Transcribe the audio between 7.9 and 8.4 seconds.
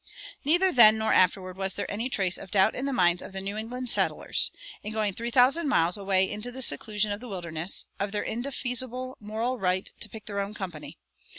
of their